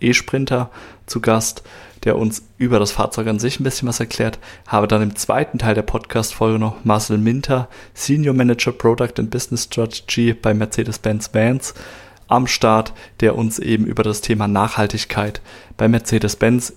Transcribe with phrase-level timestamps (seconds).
[0.00, 0.70] E-Sprinter
[1.06, 1.62] zu Gast,
[2.04, 4.38] der uns über das Fahrzeug an sich ein bisschen was erklärt.
[4.66, 9.64] Habe dann im zweiten Teil der Podcast-Folge noch Marcel Minter, Senior Manager Product and Business
[9.64, 11.74] Strategy bei Mercedes-Benz Vans
[12.28, 15.40] am Start, der uns eben über das Thema Nachhaltigkeit
[15.76, 16.74] bei Mercedes-Benz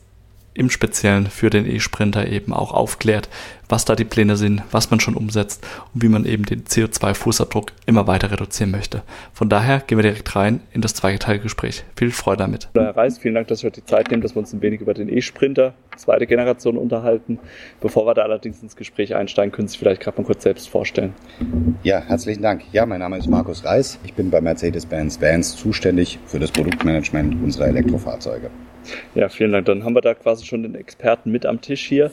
[0.54, 3.30] im Speziellen für den E-Sprinter eben auch aufklärt,
[3.70, 7.68] was da die Pläne sind, was man schon umsetzt und wie man eben den CO2-Fußabdruck
[7.86, 9.04] immer weiter reduzieren möchte.
[9.34, 11.84] Von daher gehen wir direkt rein in das zweite Gespräch.
[11.96, 12.70] Viel Freude damit.
[12.74, 14.94] Herr Reis, vielen Dank, dass wir die Zeit nehmen, dass wir uns ein wenig über
[14.94, 17.40] den E-Sprinter zweite Generation unterhalten.
[17.82, 20.70] Bevor wir da allerdings ins Gespräch einsteigen, können Sie sich vielleicht gerade mal kurz selbst
[20.70, 21.14] vorstellen.
[21.84, 22.64] Ja, herzlichen Dank.
[22.72, 24.00] Ja, mein Name ist Markus Reis.
[24.04, 28.50] Ich bin bei Mercedes-Benz Vans zuständig für das Produktmanagement unserer Elektrofahrzeuge.
[29.16, 29.66] Ja, vielen Dank.
[29.66, 32.12] Dann haben wir da quasi schon den Experten mit am Tisch hier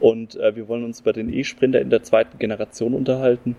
[0.00, 3.56] und äh, wir wollen uns über den E-Sprinter in der zweiten Generation unterhalten.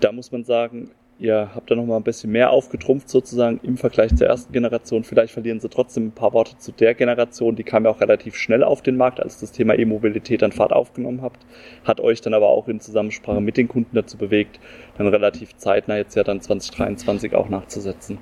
[0.00, 4.14] Da muss man sagen, ihr habt da nochmal ein bisschen mehr aufgetrumpft sozusagen im Vergleich
[4.16, 5.04] zur ersten Generation.
[5.04, 7.54] Vielleicht verlieren Sie trotzdem ein paar Worte zu der Generation.
[7.54, 10.72] Die kam ja auch relativ schnell auf den Markt, als das Thema E-Mobilität an Fahrt
[10.72, 11.46] aufgenommen habt.
[11.84, 14.58] Hat euch dann aber auch in Zusammensprache mit den Kunden dazu bewegt,
[14.98, 18.18] dann relativ zeitnah jetzt ja dann 2023 auch nachzusetzen.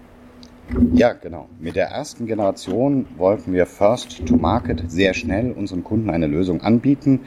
[0.92, 1.48] Ja, genau.
[1.58, 6.60] Mit der ersten Generation wollten wir First to Market sehr schnell unseren Kunden eine Lösung
[6.60, 7.20] anbieten.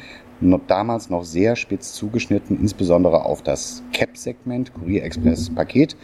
[0.68, 5.96] Damals noch sehr spitz zugeschnitten, insbesondere auf das CAP-Segment, Courier Express Paket,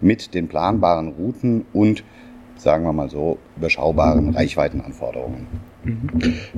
[0.00, 2.04] mit den planbaren Routen und,
[2.56, 5.46] sagen wir mal so, überschaubaren Reichweitenanforderungen.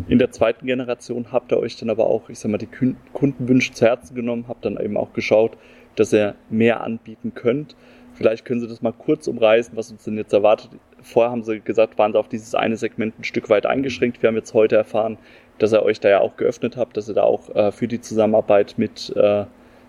[0.09, 2.69] In der zweiten Generation habt ihr euch dann aber auch, ich sag mal, die
[3.13, 5.57] Kundenwünsche zu Herzen genommen, habt dann eben auch geschaut,
[5.97, 7.75] dass ihr mehr anbieten könnt.
[8.21, 10.73] Vielleicht können Sie das mal kurz umreißen, was uns denn jetzt erwartet.
[11.01, 14.21] Vorher haben Sie gesagt, waren Sie auf dieses eine Segment ein Stück weit eingeschränkt.
[14.21, 15.17] Wir haben jetzt heute erfahren,
[15.57, 18.03] dass ihr euch da ja auch geöffnet habt, dass ihr da auch äh, für die
[18.03, 19.47] Zusammenarbeit mit äh,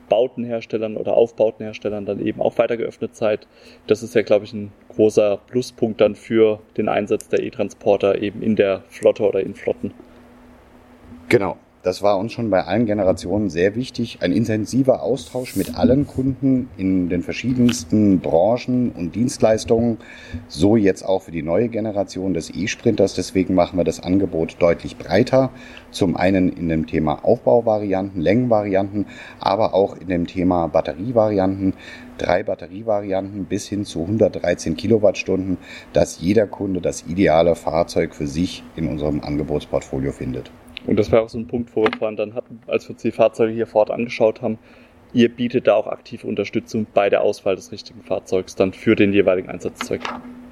[0.08, 3.47] Bautenherstellern oder Aufbautenherstellern dann eben auch weiter geöffnet seid.
[3.88, 8.41] Das ist ja, glaube ich, ein großer Pluspunkt dann für den Einsatz der E-Transporter eben
[8.41, 9.94] in der Flotte oder in Flotten.
[11.28, 11.58] Genau.
[11.84, 14.19] Das war uns schon bei allen Generationen sehr wichtig.
[14.22, 19.97] Ein intensiver Austausch mit allen Kunden in den verschiedensten Branchen und Dienstleistungen.
[20.47, 23.16] So jetzt auch für die neue Generation des E-Sprinters.
[23.16, 25.50] Deswegen machen wir das Angebot deutlich breiter.
[25.90, 29.08] Zum einen in dem Thema Aufbauvarianten, Längenvarianten,
[29.40, 31.74] aber auch in dem Thema Batterievarianten.
[32.20, 35.58] Drei Batterievarianten bis hin zu 113 Kilowattstunden,
[35.94, 40.52] dass jeder Kunde das ideale Fahrzeug für sich in unserem Angebotsportfolio findet.
[40.88, 43.02] Und das war auch so ein Punkt, wo wir vorhin dann hatten, als wir uns
[43.02, 44.58] die Fahrzeuge hier vor Ort angeschaut haben.
[45.14, 49.14] Ihr bietet da auch aktive Unterstützung bei der Auswahl des richtigen Fahrzeugs dann für den
[49.14, 50.02] jeweiligen Einsatzzweck.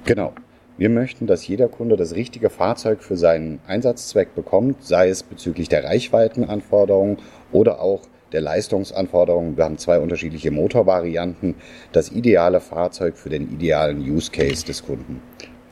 [0.04, 0.32] Genau.
[0.76, 5.68] Wir möchten, dass jeder Kunde das richtige Fahrzeug für seinen Einsatzzweck bekommt, sei es bezüglich
[5.68, 7.18] der Reichweitenanforderungen
[7.52, 8.02] oder auch
[8.32, 9.56] der Leistungsanforderungen.
[9.56, 11.56] Wir haben zwei unterschiedliche Motorvarianten.
[11.92, 15.20] Das ideale Fahrzeug für den idealen Use Case des Kunden.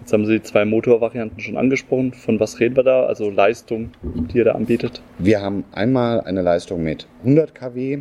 [0.08, 2.14] Jetzt haben Sie zwei Motorvarianten schon angesprochen.
[2.14, 3.04] Von was reden wir da?
[3.04, 5.02] Also Leistung, die ihr da anbietet?
[5.18, 7.98] Wir haben einmal eine Leistung mit 100 kW,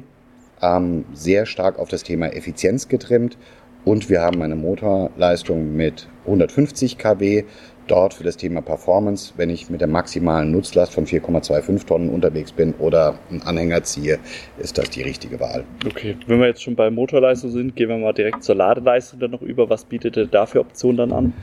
[0.62, 3.38] ähm, sehr stark auf das Thema Effizienz getrimmt.
[3.84, 7.44] Und wir haben eine Motorleistung mit 150 kW,
[7.88, 12.54] dort für das Thema Performance, wenn ich mit der maximalen Nutzlast von 4,25 Tonnen unterwegs
[12.54, 14.20] bin oder einen Anhänger ziehe,
[14.60, 15.66] ist das die richtige Wahl.
[15.86, 19.32] Okay, wenn wir jetzt schon bei Motorleistung sind, gehen wir mal direkt zur Ladeleistung dann
[19.32, 19.70] noch über.
[19.70, 21.34] Was bietet ihr da für Optionen dann an?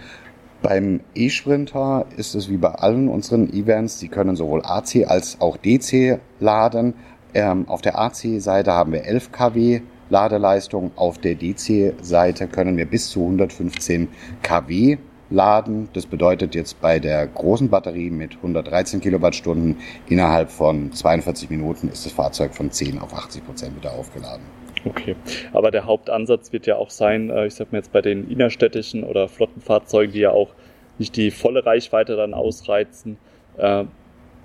[0.64, 5.58] Beim E-Sprinter ist es wie bei allen unseren Events, Sie können sowohl AC als auch
[5.58, 6.94] DC laden.
[7.34, 13.10] Ähm, auf der AC-Seite haben wir 11 kW Ladeleistung, auf der DC-Seite können wir bis
[13.10, 14.08] zu 115
[14.42, 14.96] kW
[15.28, 15.90] laden.
[15.92, 19.76] Das bedeutet jetzt bei der großen Batterie mit 113 Kilowattstunden
[20.08, 24.63] innerhalb von 42 Minuten ist das Fahrzeug von 10 auf 80 Prozent wieder aufgeladen.
[24.84, 25.16] Okay,
[25.52, 29.04] aber der Hauptansatz wird ja auch sein, äh, ich sag mal jetzt bei den innerstädtischen
[29.04, 30.50] oder Flottenfahrzeugen, die ja auch
[30.98, 33.16] nicht die volle Reichweite dann ausreizen,
[33.56, 33.84] äh,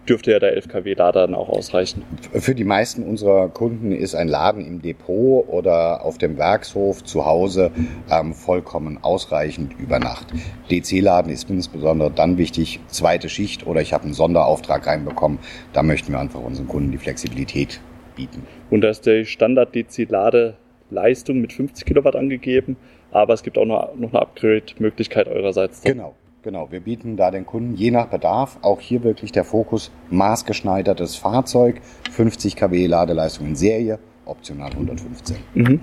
[0.08, 2.04] dürfte ja der 11 kW Lader dann auch ausreichen.
[2.34, 7.26] Für die meisten unserer Kunden ist ein Laden im Depot oder auf dem Werkshof zu
[7.26, 7.72] Hause
[8.10, 10.28] ähm, vollkommen ausreichend über Nacht.
[10.72, 15.38] DC-Laden ist insbesondere dann wichtig, zweite Schicht oder ich habe einen Sonderauftrag reinbekommen.
[15.74, 17.80] Da möchten wir einfach unseren Kunden die Flexibilität
[18.20, 18.44] bieten.
[18.70, 22.76] Und da ist die Standard-DC-Ladeleistung mit 50 Kilowatt angegeben,
[23.12, 25.82] aber es gibt auch noch, eine Upgrade-Möglichkeit eurerseits.
[25.82, 25.94] Dann.
[25.94, 26.16] Genau.
[26.42, 31.18] Genau, wir bieten da den Kunden je nach Bedarf auch hier wirklich der Fokus maßgeschneidertes
[31.18, 31.82] Fahrzeug,
[32.12, 35.36] 50 kW Ladeleistung in Serie, optional 115.
[35.54, 35.82] Mhm.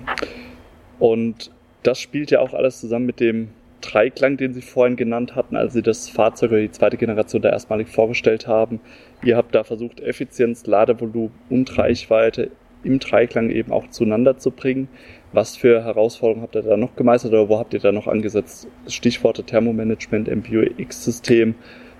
[0.97, 1.51] Und
[1.83, 3.49] das spielt ja auch alles zusammen mit dem
[3.81, 7.49] Dreiklang, den Sie vorhin genannt hatten, als Sie das Fahrzeug oder die zweite Generation da
[7.49, 8.79] erstmalig vorgestellt haben.
[9.23, 12.51] Ihr habt da versucht, Effizienz, Ladevolumen und Reichweite
[12.83, 14.87] im Dreiklang eben auch zueinander zu bringen.
[15.33, 18.67] Was für Herausforderungen habt ihr da noch gemeistert oder wo habt ihr da noch angesetzt?
[18.87, 21.55] Stichworte Thermomanagement, MBUX-System.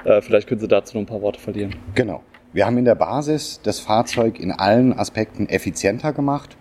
[0.06, 1.75] Äh, vielleicht können Sie dazu noch ein paar Worte verlieren.
[1.95, 2.24] Genau.
[2.53, 6.57] Wir haben in der Basis das Fahrzeug in allen Aspekten effizienter gemacht.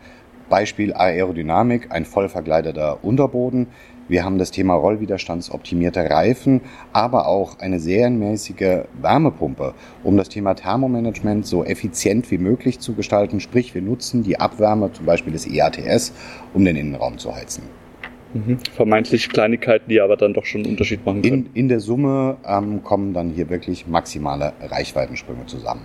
[0.48, 3.68] Beispiel Aerodynamik, ein voll verkleideter Unterboden.
[4.08, 6.60] Wir haben das Thema rollwiderstandsoptimierte Reifen,
[6.92, 9.74] aber auch eine serienmäßige Wärmepumpe,
[10.04, 13.40] um das Thema Thermomanagement so effizient wie möglich zu gestalten.
[13.40, 16.12] Sprich, wir nutzen die Abwärme zum Beispiel des EATS,
[16.54, 17.64] um den Innenraum zu heizen.
[18.34, 18.58] Mhm.
[18.74, 21.46] Vermeintlich Kleinigkeiten, die aber dann doch schon einen Unterschied machen können.
[21.46, 25.82] In, in der Summe ähm, kommen dann hier wirklich maximale Reichweitensprünge zusammen.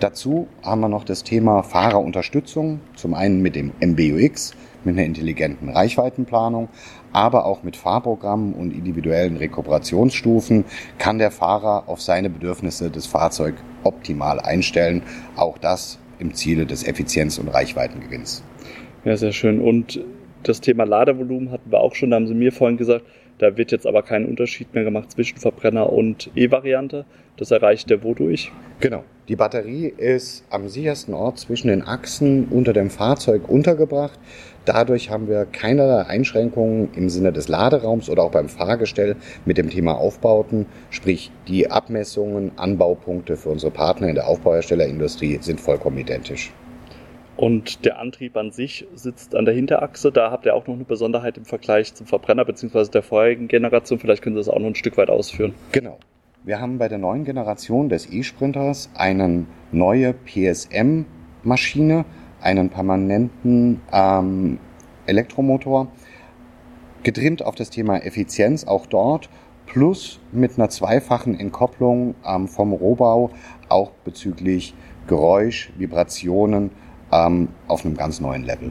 [0.00, 5.68] Dazu haben wir noch das Thema Fahrerunterstützung, zum einen mit dem MBUX, mit einer intelligenten
[5.68, 6.70] Reichweitenplanung,
[7.12, 10.64] aber auch mit Fahrprogrammen und individuellen Rekuperationsstufen
[10.98, 15.02] kann der Fahrer auf seine Bedürfnisse des Fahrzeugs optimal einstellen.
[15.36, 18.44] Auch das im Ziele des Effizienz- und Reichweitengewinns.
[19.04, 19.60] Ja, sehr schön.
[19.60, 20.00] Und
[20.42, 23.04] das Thema Ladevolumen hatten wir auch schon, da haben Sie mir vorhin gesagt,
[23.40, 27.06] da wird jetzt aber kein Unterschied mehr gemacht zwischen Verbrenner und E-Variante.
[27.38, 28.52] Das erreicht der wodurch?
[28.80, 29.02] Genau.
[29.28, 34.18] Die Batterie ist am sichersten Ort zwischen den Achsen unter dem Fahrzeug untergebracht.
[34.66, 39.16] Dadurch haben wir keinerlei Einschränkungen im Sinne des Laderaums oder auch beim Fahrgestell
[39.46, 40.66] mit dem Thema Aufbauten.
[40.90, 46.52] Sprich, die Abmessungen, Anbaupunkte für unsere Partner in der Aufbauherstellerindustrie sind vollkommen identisch.
[47.40, 50.12] Und der Antrieb an sich sitzt an der Hinterachse.
[50.12, 52.90] Da habt ihr auch noch eine Besonderheit im Vergleich zum Verbrenner bzw.
[52.90, 53.98] der vorherigen Generation.
[53.98, 55.54] Vielleicht können Sie das auch noch ein Stück weit ausführen.
[55.72, 55.98] Genau.
[56.44, 62.04] Wir haben bei der neuen Generation des E-Sprinters eine neue PSM-Maschine,
[62.42, 64.58] einen permanenten ähm,
[65.06, 65.88] Elektromotor,
[67.04, 69.30] getrimmt auf das Thema Effizienz auch dort,
[69.64, 73.30] plus mit einer zweifachen Entkopplung ähm, vom Rohbau,
[73.70, 74.74] auch bezüglich
[75.06, 76.70] Geräusch, Vibrationen
[77.12, 78.70] ähm, auf einem ganz neuen Level.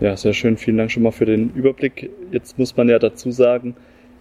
[0.00, 0.56] Ja, sehr schön.
[0.56, 2.10] Vielen Dank schon mal für den Überblick.
[2.30, 3.76] Jetzt muss man ja dazu sagen,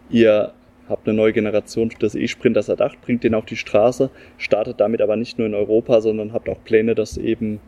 [0.09, 0.53] ihr
[0.89, 5.15] habt eine neue Generation des E-Sprinters erdacht, bringt den auf die Straße, startet damit aber
[5.15, 7.59] nicht nur in Europa, sondern habt auch Pläne, das eben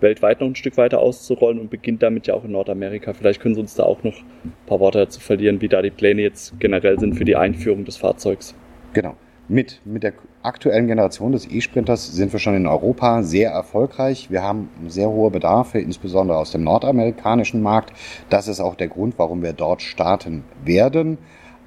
[0.00, 3.14] weltweit noch ein Stück weiter auszurollen und beginnt damit ja auch in Nordamerika.
[3.14, 5.90] Vielleicht können Sie uns da auch noch ein paar Worte dazu verlieren, wie da die
[5.90, 8.54] Pläne jetzt generell sind für die Einführung des Fahrzeugs.
[8.92, 9.16] Genau.
[9.48, 14.28] Mit, mit der aktuellen Generation des E-Sprinters sind wir schon in Europa sehr erfolgreich.
[14.28, 17.92] Wir haben sehr hohe Bedarfe, insbesondere aus dem nordamerikanischen Markt.
[18.28, 21.18] Das ist auch der Grund, warum wir dort starten werden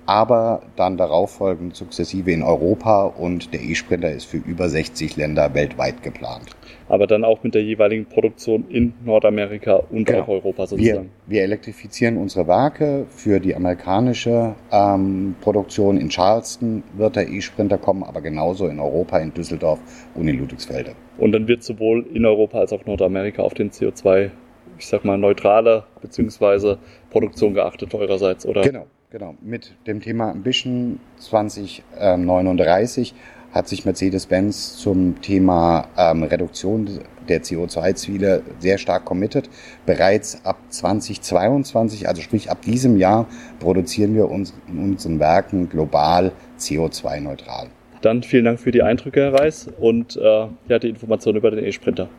[0.09, 5.53] aber dann darauf folgend sukzessive in Europa und der E-Sprinter ist für über 60 Länder
[5.53, 6.47] weltweit geplant.
[6.87, 10.21] Aber dann auch mit der jeweiligen Produktion in Nordamerika und genau.
[10.21, 11.11] auch Europa sozusagen.
[11.27, 13.05] Wir, wir, elektrifizieren unsere Werke.
[13.11, 19.19] Für die amerikanische ähm, Produktion in Charleston wird der E-Sprinter kommen, aber genauso in Europa,
[19.19, 19.79] in Düsseldorf
[20.15, 20.93] und in Ludwigsfelde.
[21.19, 24.31] Und dann wird sowohl in Europa als auch Nordamerika auf den CO2,
[24.79, 26.77] ich sag mal, neutrale bzw.
[27.11, 28.63] Produktion geachtet eurerseits, oder?
[28.63, 28.87] Genau.
[29.11, 33.15] Genau, mit dem Thema Ambition 2039
[33.51, 36.87] hat sich Mercedes-Benz zum Thema ähm, Reduktion
[37.27, 39.49] der CO2-Ziele sehr stark committed.
[39.87, 43.27] Bereits ab 2022, also sprich ab diesem Jahr,
[43.59, 47.69] produzieren wir uns in unseren Werken global CO2-neutral.
[48.01, 51.65] Dann vielen Dank für die Eindrücke, Herr Reis, und äh, ja, die Informationen über den
[51.65, 52.09] E-Sprinter.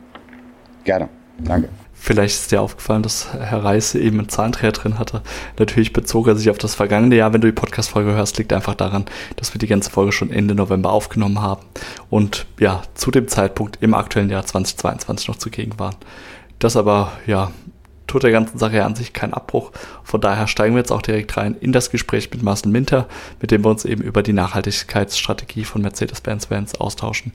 [0.83, 1.07] Gerne,
[1.39, 1.69] danke.
[2.03, 5.21] Vielleicht ist dir aufgefallen, dass Herr Reise eben einen Zahlendreher drin hatte.
[5.59, 7.31] Natürlich bezog er sich auf das vergangene Jahr.
[7.31, 10.55] Wenn du die Podcast-Folge hörst, liegt einfach daran, dass wir die ganze Folge schon Ende
[10.55, 11.61] November aufgenommen haben
[12.09, 15.95] und ja, zu dem Zeitpunkt im aktuellen Jahr 2022 noch zugegen waren.
[16.57, 17.51] Das aber, ja,
[18.07, 19.71] tut der ganzen Sache an sich keinen Abbruch.
[20.03, 23.07] Von daher steigen wir jetzt auch direkt rein in das Gespräch mit Marcel Minter,
[23.39, 27.31] mit dem wir uns eben über die Nachhaltigkeitsstrategie von Mercedes-Benz-Vans austauschen.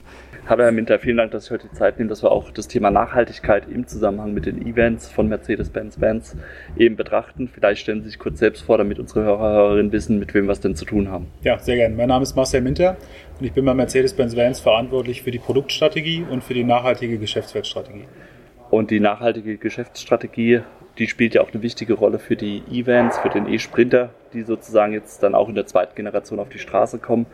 [0.49, 2.69] Hallo Herr Minter, vielen Dank, dass Sie heute die Zeit nehmen, dass wir auch das
[2.69, 6.37] Thema Nachhaltigkeit im Zusammenhang mit den Events von Mercedes-Benz-Vans
[6.77, 7.49] eben betrachten.
[7.53, 10.53] Vielleicht stellen Sie sich kurz selbst vor, damit unsere Hörer, Hörerinnen wissen, mit wem wir
[10.53, 11.27] es denn zu tun haben.
[11.41, 11.95] Ja, sehr gerne.
[11.97, 12.95] Mein Name ist Marcel Minter
[13.37, 18.05] und ich bin bei Mercedes-Benz-Vans verantwortlich für die Produktstrategie und für die nachhaltige Geschäftsfeldstrategie.
[18.69, 20.61] Und die nachhaltige Geschäftsstrategie,
[20.97, 24.93] die spielt ja auch eine wichtige Rolle für die Events, für den E-Sprinter, die sozusagen
[24.93, 27.25] jetzt dann auch in der zweiten Generation auf die Straße kommen.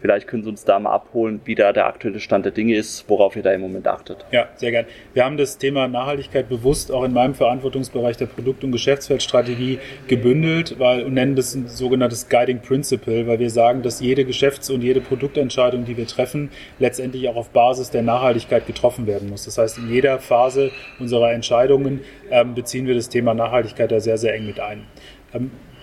[0.00, 3.08] Vielleicht können Sie uns da mal abholen, wie da der aktuelle Stand der Dinge ist,
[3.08, 4.24] worauf ihr da im Moment achtet.
[4.30, 4.88] Ja, sehr gerne.
[5.14, 10.78] Wir haben das Thema Nachhaltigkeit bewusst auch in meinem Verantwortungsbereich der Produkt- und Geschäftsfeldstrategie gebündelt
[10.78, 14.82] weil, und nennen das ein sogenanntes Guiding Principle, weil wir sagen, dass jede Geschäfts- und
[14.82, 19.44] jede Produktentscheidung, die wir treffen, letztendlich auch auf Basis der Nachhaltigkeit getroffen werden muss.
[19.44, 22.00] Das heißt, in jeder Phase unserer Entscheidungen
[22.30, 24.86] ähm, beziehen wir das Thema Nachhaltigkeit da sehr, sehr eng mit ein.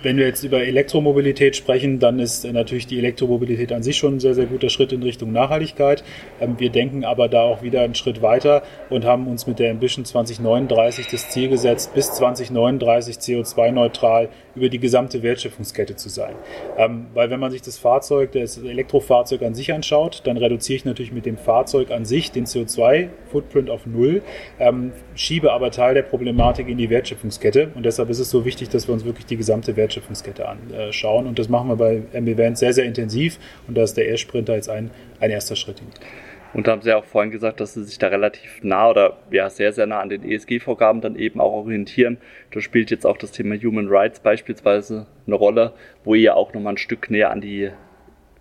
[0.04, 4.20] Wenn wir jetzt über Elektromobilität sprechen, dann ist natürlich die Elektromobilität an sich schon ein
[4.20, 6.04] sehr, sehr guter Schritt in Richtung Nachhaltigkeit.
[6.42, 9.72] Ähm, wir denken aber da auch wieder einen Schritt weiter und haben uns mit der
[9.72, 16.36] Ambition 2039 das Ziel gesetzt, bis 2039 CO2-neutral über die gesamte Wertschöpfungskette zu sein.
[16.78, 20.86] Ähm, weil wenn man sich das Fahrzeug, das Elektrofahrzeug an sich anschaut, dann reduziere ich
[20.86, 24.22] natürlich mit dem Fahrzeug an sich den CO2-Footprint auf Null,
[24.60, 28.68] ähm, schiebe aber Teil der Problematik in die Wertschöpfungskette und deshalb ist es so wichtig,
[28.68, 31.28] dass wir uns wirklich die gesamte Wertschöpfungskette Wertschöpfungskette anschauen.
[31.28, 33.40] Und das machen wir bei MB Vans sehr, sehr intensiv.
[33.68, 35.90] Und da ist der Air-Sprinter jetzt ein, ein erster Schritt hin.
[36.54, 39.18] Und da haben Sie ja auch vorhin gesagt, dass Sie sich da relativ nah oder
[39.32, 42.18] ja sehr, sehr nah an den ESG-Vorgaben dann eben auch orientieren.
[42.52, 45.74] Da spielt jetzt auch das Thema Human Rights beispielsweise eine Rolle,
[46.04, 47.72] wo ihr auch nochmal ein Stück näher an die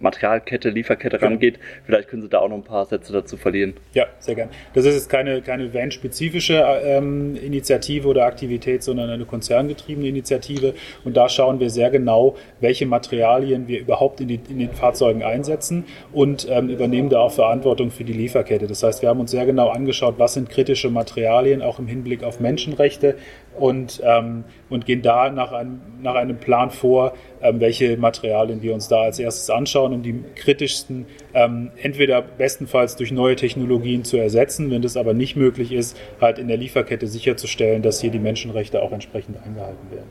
[0.03, 1.31] Materialkette, Lieferkette genau.
[1.31, 1.59] rangeht.
[1.85, 3.75] Vielleicht können Sie da auch noch ein paar Sätze dazu verlieren.
[3.95, 4.49] Ja, sehr gern.
[4.75, 10.75] Das ist jetzt keine, keine Van-spezifische ähm, Initiative oder Aktivität, sondern eine konzerngetriebene Initiative.
[11.05, 15.23] Und da schauen wir sehr genau, welche Materialien wir überhaupt in, die, in den Fahrzeugen
[15.23, 18.67] einsetzen und ähm, übernehmen da auch Verantwortung für die Lieferkette.
[18.67, 22.25] Das heißt, wir haben uns sehr genau angeschaut, was sind kritische Materialien, auch im Hinblick
[22.25, 23.17] auf Menschenrechte,
[23.59, 28.75] und, ähm, und gehen da nach einem, nach einem Plan vor, ähm, welche Materialien wir
[28.75, 34.17] uns da als erstes anschauen, um die kritischsten ähm, entweder bestenfalls durch neue Technologien zu
[34.17, 38.19] ersetzen, wenn das aber nicht möglich ist, halt in der Lieferkette sicherzustellen, dass hier die
[38.19, 40.11] Menschenrechte auch entsprechend eingehalten werden.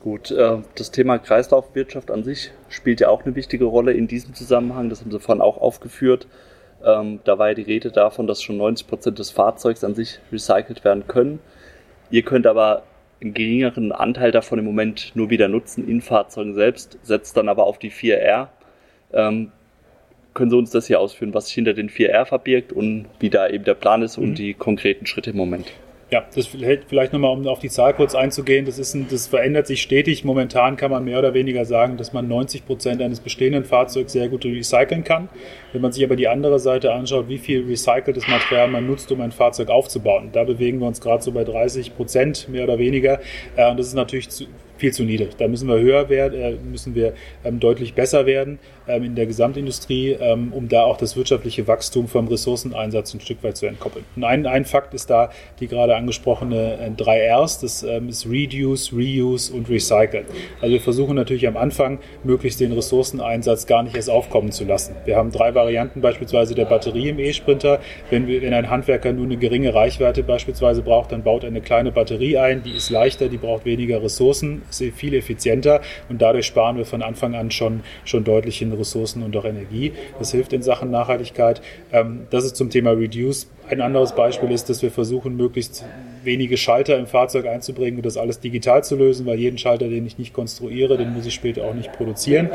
[0.00, 4.34] Gut, äh, das Thema Kreislaufwirtschaft an sich spielt ja auch eine wichtige Rolle in diesem
[4.34, 4.88] Zusammenhang.
[4.88, 6.26] Das haben Sie vorhin auch aufgeführt.
[6.84, 10.18] Ähm, da war ja die Rede davon, dass schon 90 Prozent des Fahrzeugs an sich
[10.32, 11.40] recycelt werden können.
[12.10, 12.82] Ihr könnt aber
[13.20, 17.64] einen geringeren Anteil davon im Moment nur wieder nutzen in Fahrzeugen selbst, setzt dann aber
[17.64, 18.48] auf die 4R.
[19.12, 19.52] Ähm,
[20.32, 23.48] können Sie uns das hier ausführen, was sich hinter den 4R verbirgt und wie da
[23.48, 24.24] eben der Plan ist mhm.
[24.24, 25.66] und die konkreten Schritte im Moment?
[26.10, 28.66] Ja, das vielleicht nochmal, um auf die Zahl kurz einzugehen.
[28.66, 30.24] Das, ist ein, das verändert sich stetig.
[30.24, 34.28] Momentan kann man mehr oder weniger sagen, dass man 90 Prozent eines bestehenden Fahrzeugs sehr
[34.28, 35.28] gut recyceln kann.
[35.72, 39.20] Wenn man sich aber die andere Seite anschaut, wie viel recyceltes Material man nutzt, um
[39.20, 43.20] ein Fahrzeug aufzubauen, da bewegen wir uns gerade so bei 30 Prozent mehr oder weniger.
[43.54, 44.46] Äh, und das ist natürlich zu,
[44.78, 45.36] viel zu niedrig.
[45.38, 47.14] Da müssen wir höher werden, äh, müssen wir
[47.44, 48.58] ähm, deutlich besser werden
[48.96, 53.56] in der Gesamtindustrie, ähm, um da auch das wirtschaftliche Wachstum vom Ressourceneinsatz ein Stück weit
[53.56, 54.04] zu entkoppeln.
[54.16, 55.30] Und ein, ein Fakt ist da
[55.60, 60.24] die gerade angesprochene äh, drei Rs, das ähm, ist Reduce, Reuse und Recycle.
[60.60, 64.94] Also wir versuchen natürlich am Anfang möglichst den Ressourceneinsatz gar nicht erst aufkommen zu lassen.
[65.04, 67.80] Wir haben drei Varianten beispielsweise der Batterie im E-Sprinter.
[68.10, 71.92] Wenn, wenn ein Handwerker nur eine geringe Reichweite beispielsweise braucht, dann baut er eine kleine
[71.92, 76.84] Batterie ein, die ist leichter, die braucht weniger Ressourcen, viel effizienter und dadurch sparen wir
[76.84, 79.92] von Anfang an schon, schon deutlich in Ressourcen und auch Energie.
[80.18, 81.62] Das hilft in Sachen Nachhaltigkeit.
[81.92, 83.48] Ähm, das ist zum Thema Reduce.
[83.68, 85.84] Ein anderes Beispiel ist, dass wir versuchen, möglichst
[86.24, 90.06] wenige Schalter im Fahrzeug einzubringen und das alles digital zu lösen, weil jeden Schalter, den
[90.06, 92.50] ich nicht konstruiere, den muss ich später auch nicht produzieren.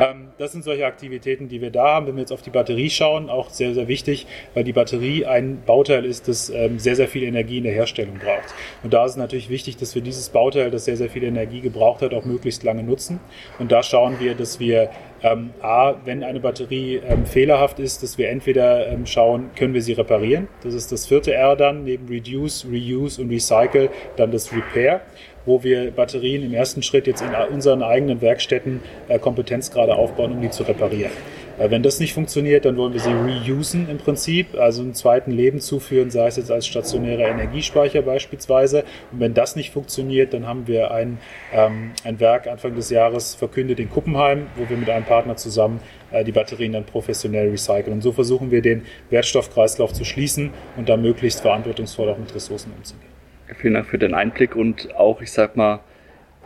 [0.00, 2.06] Ähm, das sind solche Aktivitäten, die wir da haben.
[2.06, 5.62] Wenn wir jetzt auf die Batterie schauen, auch sehr, sehr wichtig, weil die Batterie ein
[5.64, 8.54] Bauteil ist, das ähm, sehr, sehr viel Energie in der Herstellung braucht.
[8.82, 11.60] Und da ist es natürlich wichtig, dass wir dieses Bauteil, das sehr, sehr viel Energie
[11.60, 13.20] gebraucht hat, auch möglichst lange nutzen.
[13.58, 14.90] Und da schauen wir, dass wir
[15.22, 19.82] ähm, A, wenn eine Batterie ähm, fehlerhaft ist, dass wir entweder ähm, schauen, können wir
[19.82, 20.48] sie reparieren.
[20.62, 25.00] Das ist das vierte R dann, neben Reduce, Reuse und Recycle, dann das Repair
[25.46, 30.42] wo wir Batterien im ersten Schritt jetzt in unseren eigenen Werkstätten äh, Kompetenzgrade aufbauen, um
[30.42, 31.12] die zu reparieren.
[31.58, 35.30] Äh, wenn das nicht funktioniert, dann wollen wir sie reusen im Prinzip, also einen zweiten
[35.30, 38.84] Leben zuführen, sei es jetzt als stationärer Energiespeicher beispielsweise.
[39.12, 41.18] Und wenn das nicht funktioniert, dann haben wir ein,
[41.52, 45.80] ähm, ein Werk Anfang des Jahres verkündet in Kuppenheim, wo wir mit einem Partner zusammen
[46.10, 47.92] äh, die Batterien dann professionell recyceln.
[47.92, 52.72] Und so versuchen wir den Wertstoffkreislauf zu schließen und da möglichst verantwortungsvoll auch mit Ressourcen
[52.76, 53.10] umzugehen.
[53.54, 55.80] Vielen Dank für den Einblick und auch, ich sag mal,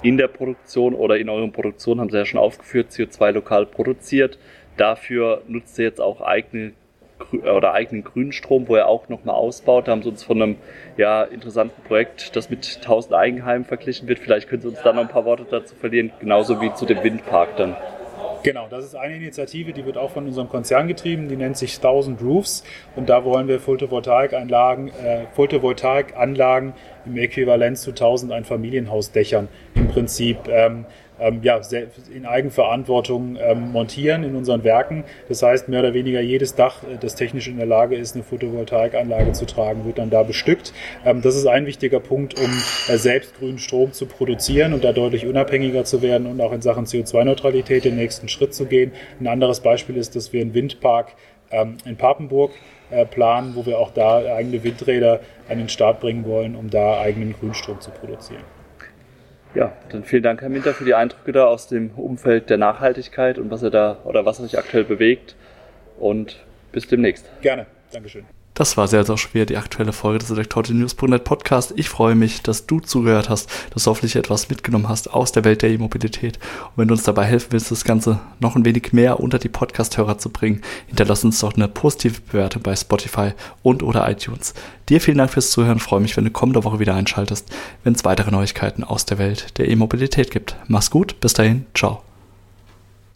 [0.02, 4.38] in der Produktion oder in euren Produktionen haben Sie ja schon aufgeführt, CO2 lokal produziert.
[4.80, 6.72] Dafür nutzt ihr jetzt auch eigene
[7.32, 9.87] oder eigenen Grünstrom, wo er auch nochmal ausbaut.
[9.87, 10.56] Da haben Sie uns von einem
[10.96, 14.20] ja, interessanten Projekt, das mit 1000 Eigenheimen verglichen wird.
[14.20, 17.04] Vielleicht können Sie uns da noch ein paar Worte dazu verlieren, genauso wie zu dem
[17.04, 17.76] Windpark dann.
[18.42, 21.76] Genau, das ist eine Initiative, die wird auch von unserem Konzern getrieben, die nennt sich
[21.76, 22.64] 1000 Roofs
[22.96, 26.72] und da wollen wir Photovoltaikanlagen, äh, Photovoltaikanlagen
[27.04, 30.87] im Äquivalent zu 1000 Einfamilienhausdächern im Prinzip ähm,
[31.21, 31.61] ähm, ja,
[32.15, 35.05] in Eigenverantwortung ähm, montieren in unseren Werken.
[35.29, 38.25] Das heißt, mehr oder weniger jedes Dach, äh, das technisch in der Lage ist, eine
[38.25, 40.73] Photovoltaikanlage zu tragen, wird dann da bestückt.
[41.05, 42.50] Ähm, das ist ein wichtiger Punkt, um
[42.89, 46.62] äh, selbst grünen Strom zu produzieren und da deutlich unabhängiger zu werden und auch in
[46.62, 48.93] Sachen CO2-Neutralität den nächsten Schritt zu gehen.
[49.21, 51.15] Ein anderes Beispiel ist, dass wir einen Windpark
[51.50, 52.53] ähm, in Papenburg
[52.91, 57.00] äh, planen, wo wir auch da eigene Windräder an den Start bringen wollen, um da
[57.00, 58.60] eigenen Grünstrom zu produzieren.
[59.54, 63.38] Ja, dann vielen Dank, Herr Minter, für die Eindrücke da aus dem Umfeld der Nachhaltigkeit
[63.38, 65.35] und was er da oder was er sich aktuell bewegt.
[65.99, 67.28] Und bis demnächst.
[67.42, 67.66] Gerne.
[67.92, 68.25] Dankeschön.
[68.61, 71.73] Das war sehr, sehr schwer, die aktuelle Folge des Elektronews.net Podcast.
[71.76, 75.47] Ich freue mich, dass du zugehört hast, dass du hoffentlich etwas mitgenommen hast aus der
[75.47, 76.37] Welt der E-Mobilität.
[76.37, 79.49] Und wenn du uns dabei helfen willst, das Ganze noch ein wenig mehr unter die
[79.49, 83.31] Podcast-Hörer zu bringen, hinterlass uns doch eine positive Bewertung bei Spotify
[83.62, 84.52] und oder iTunes.
[84.90, 85.79] Dir vielen Dank fürs Zuhören.
[85.79, 87.49] Ich freue mich, wenn du kommende Woche wieder einschaltest,
[87.83, 90.57] wenn es weitere Neuigkeiten aus der Welt der E-Mobilität gibt.
[90.69, 92.02] Mach's gut, bis dahin, ciao.